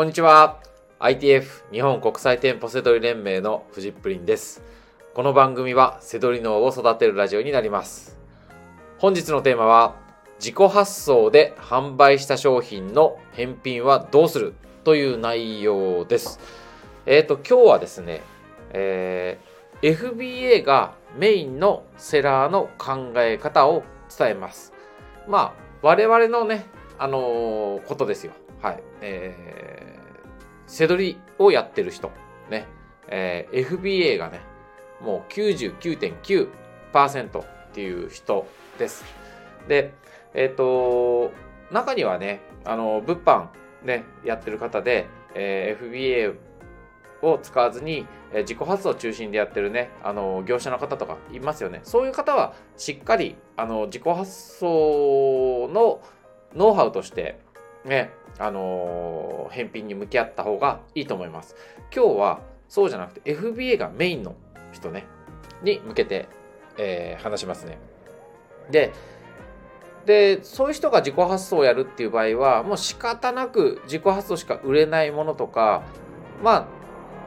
[0.00, 0.56] こんにちは。
[0.98, 4.62] ITF 日本国際店舗セドリ連盟のフジップリンです。
[5.12, 8.18] この番組はセドリ脳を育てるラジオになります。
[8.96, 9.96] 本日のテーマは
[10.38, 14.54] 自己発送で販売した商品の返品はどうする？
[14.84, 16.40] という内容です。
[17.04, 18.22] えっ、と、今日はですね、
[18.70, 23.82] えー FBA がメインのセラーの考え方を
[24.18, 24.72] 伝えます。
[25.28, 26.64] まあ、我々のね、
[26.98, 28.32] あのーことですよ。
[28.62, 28.82] はい。
[29.00, 29.69] えー、
[30.70, 32.12] セドリをやってる人、
[32.48, 32.68] ね、
[33.08, 34.40] えー FBA がね、
[35.00, 38.46] もう99.9%っていう人
[38.78, 39.04] です。
[39.66, 39.92] で、
[40.32, 41.32] えっ、と、
[41.72, 43.48] 中にはね、あの、物販
[43.82, 46.36] ね、やってる方で、えー FBA
[47.22, 51.80] を使わずに、えー自己発動中心でやってるね、あの、業者の方とかいますよね。
[51.82, 54.30] そういう方は、しっかり、あの、自己発
[54.60, 56.00] 送の
[56.54, 57.40] ノウハウとして、
[57.84, 61.56] ね、あのー返品に向き合った方がいいと思います。
[61.94, 64.36] 今日は、そうじゃなくて、FBA がメインの
[64.72, 65.06] 人ね、
[65.62, 66.28] に向けて、
[66.78, 67.78] えー話しますね。
[68.70, 68.92] で、
[70.06, 75.82] で、そういう人が自己発送をやるっていう場合は、もう仕方なく自己発送しか売れないものとか、
[76.42, 76.68] ま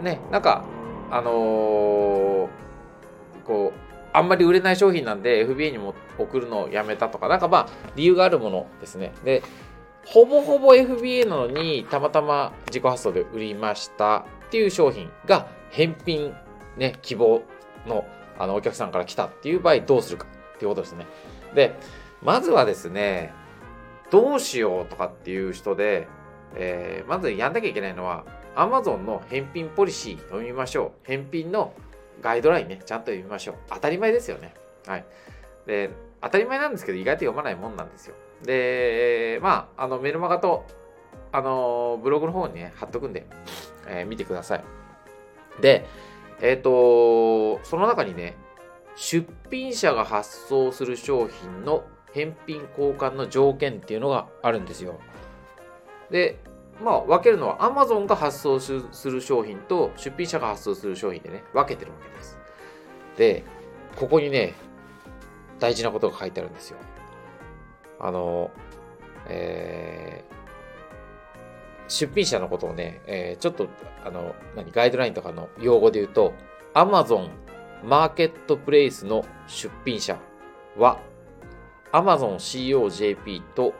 [0.00, 0.64] あ、ね、なんか、
[1.10, 2.48] あのー
[3.46, 9.12] こう、あんまり売れない商品なんで FBA にも送るのをやめたとか、なんかまあ、理由があるものですね。
[9.24, 9.42] で、
[10.10, 16.34] ほぼほぼ FBA なのに、たまたま自己発送で売りましたっていう商品が返品、
[16.76, 17.42] ね、希望
[17.86, 18.04] の
[18.36, 21.06] あのお客さんから来たっていう場合どうするかっていうことですね。
[21.54, 21.76] で、
[22.22, 23.32] まずはですね、
[24.10, 26.08] どうしようとかっていう人で、
[26.56, 28.24] えーまずやんなきゃいけないのは、
[28.56, 31.06] Amazon の返品ポリシー読みましょう。
[31.06, 31.72] 返品の
[32.20, 33.54] ガイドラインね、ちゃんと読みましょう。
[33.68, 34.54] 当たり前ですよね。
[34.86, 35.04] はい。
[35.66, 38.16] で、当たり前なんですけど、意外と読まないもんなんですよ。
[38.44, 40.64] で、まあ、あの、メルマガと、
[41.32, 43.26] あの、ブログの方にね、貼っとくんで、
[43.86, 44.64] えー見てください。
[45.60, 45.86] で、
[46.40, 48.36] えっ、と、その中にね、
[48.96, 55.00] 出品者が発送する商品の返品交換の条件っていうのがあるんですよ。
[56.10, 56.38] で、
[56.82, 62.38] まあ、分けるのは Amazon が発送する商品と出品者が発送する商品でね、分けてるわけです。
[63.16, 63.44] で、
[63.96, 64.54] ここにね、
[65.58, 66.78] 大事なことが書いてあるんですよ。
[68.00, 68.50] あの、
[69.28, 70.40] えー
[71.90, 73.68] 出品者のことをね、えーちょっと、
[74.04, 76.32] あの、何、ガイドラインとかの用語で言うと、
[76.72, 77.30] Amazon
[77.84, 80.16] マーケットプレイスの出品者
[80.78, 81.00] は、
[81.92, 83.74] Amazon COJP と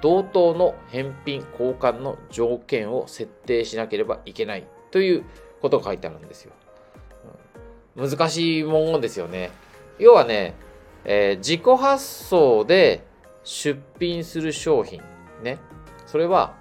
[0.00, 5.24] 同等の返品交換の条件を設定しなければいけないという
[5.60, 6.52] ことが書いてあるんですよ。
[7.94, 9.50] 難しい文言ですよね。
[9.98, 10.54] 要はね、
[11.04, 13.04] えー自己発送で
[13.44, 15.02] 出品する商品
[15.42, 15.58] ね。
[16.06, 16.54] それは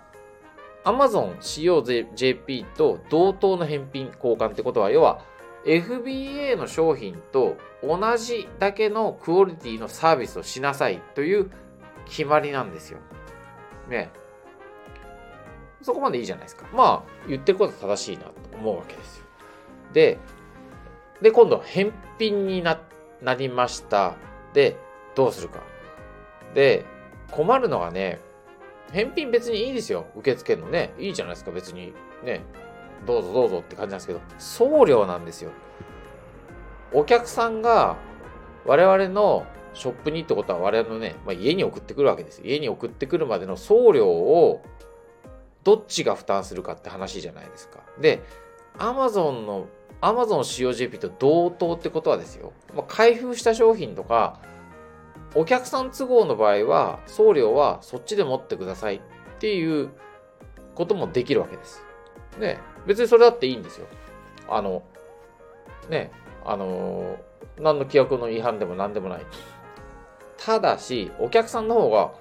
[0.83, 5.21] Amazon COJP と同等の返品交換ってことは、要は
[5.65, 11.51] FBA の商品と同じだけのクオリティのサービスをしなさいという
[12.05, 12.99] 決まりなんですよ。
[13.87, 14.11] ね。
[15.81, 16.67] そこまでいいじゃないですか。
[16.73, 19.25] まあ、言ってることは正しいなと思うわけですよ。
[19.93, 20.19] で、
[21.21, 22.79] で、今度、返品にな
[23.21, 24.15] なりました。
[24.53, 24.77] で、
[25.15, 25.70] どうするか。
[26.53, 26.85] で、
[27.31, 28.19] 困るのがね、
[28.91, 30.05] 返品別にいいですよ。
[30.15, 30.93] 受付のね。
[30.99, 31.93] いいじゃないですか、別に。
[32.23, 32.41] ね。
[33.05, 35.51] どうぞどうぞって感じなんですけど、送料なんですよ。
[36.93, 37.95] お客さんが
[38.65, 42.41] 我々のショップにってことは我々のね、まあ、家に送ってくるわけです。
[42.43, 44.61] 家に送ってくるまでの送料を
[45.63, 47.79] どっちが負担するかって話じゃないですか。
[47.99, 48.21] で、
[48.77, 49.67] Amazon の
[50.01, 54.39] Amazon COJP と同等ってことはですよ、まあ、開封した商品とか、
[55.33, 59.01] お客さん都合の場合は、送料はそっちで持ってくださいっ
[59.39, 59.89] ていう
[60.75, 61.85] こともできるわけです。
[62.39, 63.87] ね、別にそれだっていいんですよ。
[64.49, 64.83] あの、
[65.89, 66.11] ね、
[66.45, 67.17] あの、
[67.57, 69.25] 何の規約の違反でも何でもない。
[70.37, 72.11] ただし、お客さんの方が、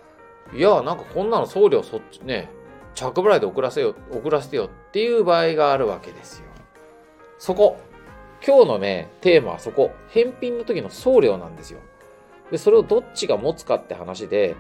[0.53, 2.51] いや、なんかこんなの送料そっちね、
[2.95, 6.47] 着払いで送らせよ、送らせてよっていう場合があるわけですよ。
[7.39, 7.79] そこ。
[8.47, 9.91] 今日のね、テーマはそこ。
[10.09, 11.81] 返品の時の送料なんですよ。
[12.51, 14.57] で、それをどっちが持つかって話で、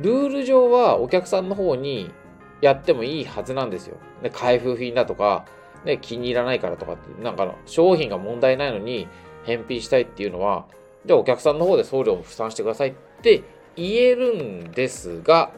[0.00, 2.10] ルール上はお客さんの方に
[2.60, 3.96] やってもいいはずなんですよ。
[4.22, 5.44] ね、開封品だとか、
[5.84, 9.08] ね、気に入らないからとかって、なんか商品が問題ないのに
[9.44, 10.66] 返品したいっていうのは、
[11.06, 13.42] じゃあお客さんの方で送料を負担してくださいって
[13.76, 15.52] 言えるんですが、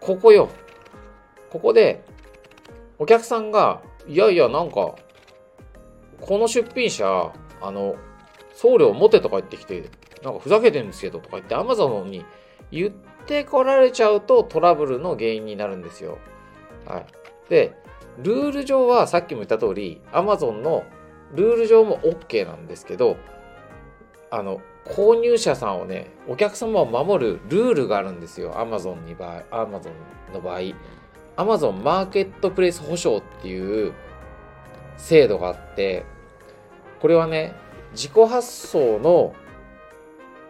[0.00, 0.48] ここよ。
[1.50, 2.02] ここで、
[2.98, 4.94] お客さんが、いやいや、なんか、
[6.20, 7.96] この出品者、あの、
[8.54, 9.84] 送料持てとか言ってきて、
[10.24, 12.24] なんかふざけてるんですけどとか言って Amazon に
[12.72, 12.90] 言っ
[13.26, 16.18] てこられちゃうとトラブルの原因になるんですよ。
[16.86, 17.06] はい。
[17.48, 17.76] で、
[18.22, 20.84] ルール上はさっきも言った通り、Amazon の
[21.34, 23.16] ルール上も OK なんですけど、
[24.30, 28.54] あの、購入者さんをね、お客様を守るルールがあるんですよ。
[28.54, 29.92] Amazon に場合、Amazon
[30.32, 30.60] の場合。
[31.36, 33.92] Amazon マーケットプレイス保証っていう
[34.96, 36.04] 制度があって、
[37.00, 37.54] これはね、
[37.92, 39.34] 自己発送の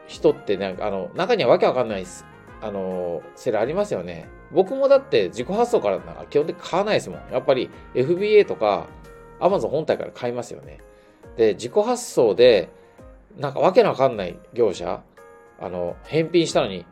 [0.07, 2.27] 人ってね、あの、中にはわけわかんないです。
[2.61, 4.29] あの、セルありますよね。
[4.53, 7.21] 僕もだって自己発送からなんか基本的に買わないですもん。
[7.33, 8.87] やっぱり FBA とか
[9.41, 10.79] Amazon 本体から買いますよね。
[11.37, 12.71] で、自己発送で、
[13.37, 15.03] なんかわけのわかんない業者、
[15.61, 16.87] あの、返品したのに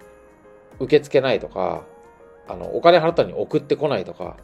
[0.80, 1.84] 受け付けないとか、
[2.48, 4.36] あの、お金払ったのに送ってこないとか、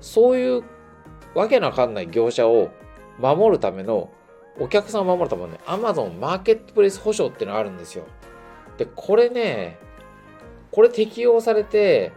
[0.00, 0.62] そういう
[1.34, 2.70] わけのわかんない業者を
[3.18, 4.10] 守るための、
[4.58, 8.04] お客さんを守るためのね、Amazon マーケットプレイス保証っていうのがあるんですよ。
[8.76, 9.78] で、これね、
[10.70, 12.12] これ適用されて、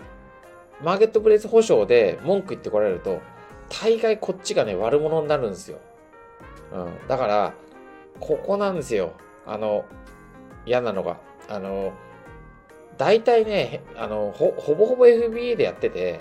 [0.82, 3.22] マーケットプレイス保証で文句言ってこられると、
[3.70, 5.80] 大概こっちがね、悪者になるんですよ。
[6.74, 7.08] うん。
[7.08, 7.54] だから、
[8.20, 9.14] ここなんですよ。
[9.46, 9.86] あの、
[10.66, 11.18] 嫌なのが。
[11.50, 11.94] あの、
[12.98, 16.20] 大体ね、あの、ほ、ほぼほぼ FBA でやってて、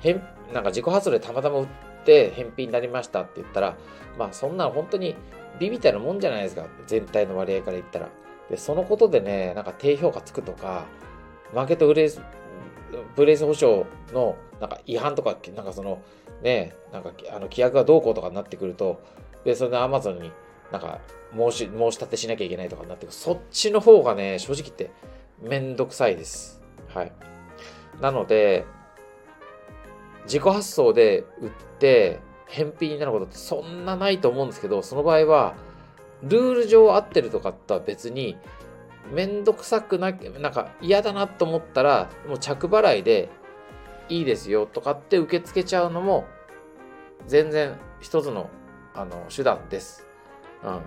[0.00, 1.66] へん、なんか自己発動でたまたま売
[2.02, 3.76] って返品になりましたって言ったら、
[4.18, 5.16] まあそんな本当に
[5.58, 6.66] 美みたいなもんじゃないですか。
[6.86, 8.08] 全体の割合から言ったら。
[8.50, 10.86] で、そのことでね、なんか低評価つくとか、
[11.54, 12.20] マーケットプレイス、
[13.16, 16.02] プレイス保証のなんか違反とか、なんかその、
[16.42, 19.00] ね、なんかあの規約がどうこうとかになってくると、
[19.44, 20.32] で、それで Amazon に
[20.70, 21.00] なんか
[21.36, 23.14] 申し、申し立てしなきゃいけないとかになってくる。
[23.14, 24.90] そっちの方がね、正直言って
[25.40, 26.60] めんどくさいです。
[26.88, 27.12] はい。
[28.00, 28.64] なので、
[30.24, 35.54] 自己発送で売って返品になることってそんなないと思うんですけど、その場合は、
[36.22, 38.36] ルール上合ってるとかとは別に、
[39.12, 43.30] めんどくさくな、なんか嫌だなと思ったら、もう着払いで
[44.08, 46.26] いいですよとかって受け付けちゃうのも、
[47.26, 48.50] 全然一つの
[48.94, 50.06] あの手段です。
[50.62, 50.80] うん。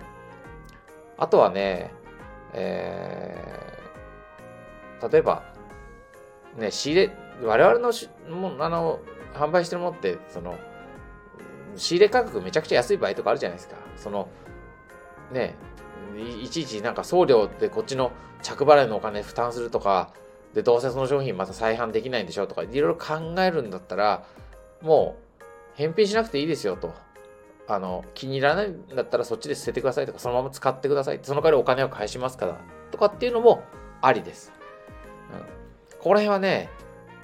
[1.18, 1.92] あとはね、
[2.52, 5.42] えー、例えば、
[6.56, 9.00] ね、仕入れ、我々のしもあの
[9.36, 10.58] 販売してるものって、その、
[11.76, 13.76] 仕入れ価格めちゃくちゃ安い場合とかあるじゃないですか。
[13.96, 14.28] その、
[15.32, 15.54] ね、
[16.42, 18.12] いちいちなんか送料ってこっちの
[18.42, 20.12] 着払いのお金負担するとか、
[20.54, 24.24] で、どうせその商品また再販できないんでしょとか、いろいろ考えるんだったら、
[24.80, 25.44] もう、
[25.74, 26.94] 返品しなくていいですよと。
[27.68, 31.20] あの、気に入らないんだったらそっちで捨ててくださいとか、そのまま使ってください。
[31.22, 32.60] その代わりお金を返しますから。
[32.90, 33.62] とかっていうのも
[34.00, 34.52] ありです。
[35.32, 35.40] うん。
[35.98, 36.70] ここら辺はね、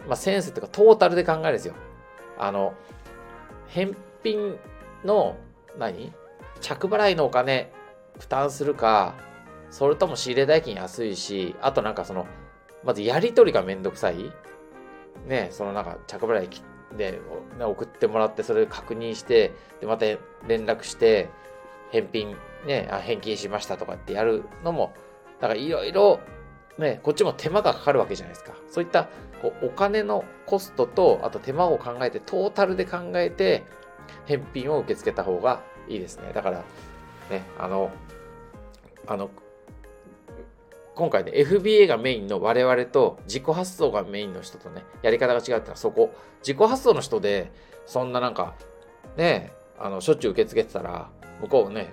[0.07, 1.75] まあ、センスっていうかトータルで考えるんですよ。
[2.43, 2.75] あの、
[3.69, 4.59] 返品
[5.05, 5.37] の
[5.79, 6.13] 何、
[6.61, 7.73] 着払いのお金
[8.19, 9.15] 負担するか、
[9.71, 12.27] それとも仕入れ代金安いし、あとなんかその、
[12.83, 14.33] まずやり取りがめんどくさい。
[15.27, 16.49] ね、そのなんか着払い
[16.97, 17.21] で
[17.61, 20.07] 送ってもらってそれ確認してでまた
[20.49, 21.31] 連絡して
[21.91, 22.37] 返品
[22.67, 24.93] ねあ返金しましたとかってやるのも
[25.41, 26.19] だからいろいろ
[26.79, 29.09] ねこっちも手間がかかるわけじゃないですかそういった
[29.41, 33.65] こうお金のコストとあと手間を考えてトータルで考えて
[34.27, 36.65] 返品を受け付けた方がいいですねだから
[37.31, 37.91] ねあの
[39.07, 39.31] あの
[40.95, 46.15] 今回ね、FBA がメインの我々と自己発想がメインの人とね、やり方が違うってのはそこ。
[46.41, 47.51] 自己発想の人で、
[47.87, 48.55] そんななんか、
[49.17, 51.09] ね、あの、しょっちゅう受け付けてたら、
[51.41, 51.93] 向こうね、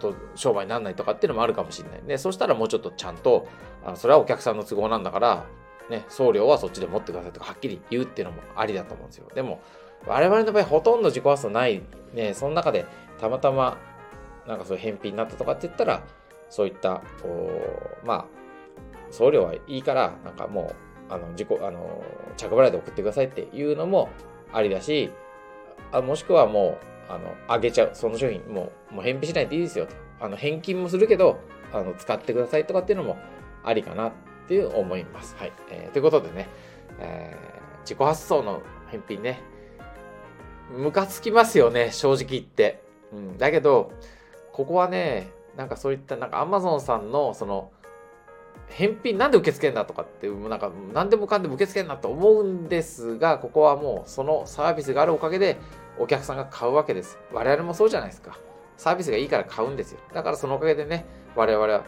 [0.00, 2.02] 本当商売にならないとかっていうのもあるかもしれない。
[2.04, 3.48] ね、そしたらもうちょっとちゃんと、
[3.84, 5.44] あそれはお客さんの都合なんだから、
[5.90, 9.26] ね、送料はそっちで持ってくださいとかはっきり言うっていうのもありだと思うんですよ。
[9.34, 9.60] でも、
[10.06, 11.82] 我々の場合ほとんど自己発想ない、
[12.14, 12.86] ね、その中で
[13.20, 13.78] たまたま
[14.48, 16.02] なんかそういう返品になったとかって言ったら、
[16.48, 17.50] そういった、こ
[18.02, 18.26] う、まあ、
[19.10, 20.72] 送料はいいから、なんかも
[21.10, 22.02] う、あの、自己、あの、
[22.38, 24.08] 着払いで送ってくださいっていうのも
[24.52, 25.10] ありだし、
[25.92, 27.90] あもしくはもう、あの、あげちゃう。
[27.94, 29.94] その商品、もう、もう返品しないでいいですよと。
[30.20, 31.38] あの、返金もするけど、
[31.72, 33.16] あの、使ってくださいとかっていうのも
[33.64, 34.12] ありかなっ
[34.46, 35.34] ていう思います。
[35.38, 35.52] はい。
[35.70, 36.48] えー、ということでね、
[37.00, 39.40] えー、自己発送の返品ね、
[40.70, 42.82] ムカつきますよね、正直言って。
[43.12, 43.38] うん。
[43.38, 43.92] だけど、
[44.52, 47.70] ここはね、なんかそういった、なんか Amazon さんの、その、
[48.68, 55.56] 返品なんで受け付けんだとかって、なんか何でもかんでも受け付けんなと思うんですが、ここはもうそのサービスがあるおかげで
[55.98, 57.18] お客さんが買うわけです。
[57.32, 58.38] 我々もそうじゃないですか。
[58.76, 60.00] サービスがいいから買うんですよ。
[60.12, 61.84] だからそのおかげでね、我々は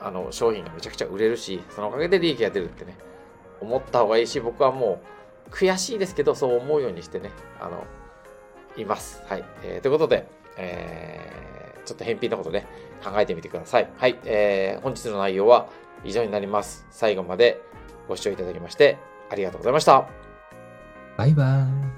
[0.00, 2.96] あの商品がめちゃくちゃ売れるし、そのおかげで利益が出るってね、
[3.60, 5.00] 思った方がいいし、僕はも
[5.48, 7.84] う悔しいですけど、そう思うようにしてね、あの、
[8.76, 9.22] います。
[9.26, 9.44] はい。
[9.62, 10.26] えー、ということで、
[10.56, 12.66] えー、ちょっと返品のことね、
[13.04, 13.88] 考えてみてください。
[13.96, 14.18] はい。
[14.24, 15.68] えー、本日の内容は、
[16.04, 16.86] 以上になります。
[16.90, 17.60] 最後まで
[18.08, 18.98] ご視聴いただきまして
[19.30, 20.08] ありがとうございました。
[21.16, 21.91] バイバイ。